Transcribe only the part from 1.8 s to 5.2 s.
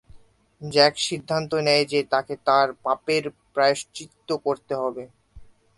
যে তাকে তার পাপের প্রায়শ্চিত্ত করতে হবে।